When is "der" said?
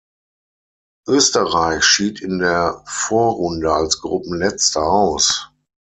2.39-2.81